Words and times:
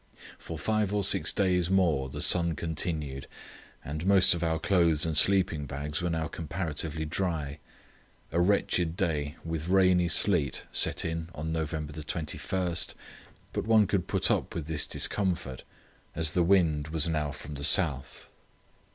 For 0.39 0.57
five 0.57 0.91
or 0.95 1.03
six 1.03 1.31
days 1.31 1.69
more 1.69 2.09
the 2.09 2.21
sun 2.21 2.55
continued, 2.55 3.27
and 3.85 4.03
most 4.03 4.33
of 4.33 4.41
our 4.41 4.57
clothes 4.57 5.05
and 5.05 5.15
sleeping 5.15 5.67
bags 5.67 6.01
were 6.01 6.09
now 6.09 6.27
comparatively 6.27 7.05
dry. 7.05 7.59
A 8.31 8.41
wretched 8.41 8.97
day 8.97 9.35
with 9.45 9.67
rainy 9.67 10.07
sleet 10.07 10.63
set 10.71 11.05
in 11.05 11.29
on 11.35 11.51
November 11.51 11.93
21, 11.93 12.75
but 13.53 13.67
one 13.67 13.85
could 13.85 14.07
put 14.07 14.31
up 14.31 14.55
with 14.55 14.65
this 14.65 14.87
discomfort 14.87 15.61
as 16.15 16.31
the 16.31 16.41
wind 16.41 16.87
was 16.87 17.07
now 17.07 17.29
from 17.29 17.53
the 17.53 17.63
south. 17.63 18.31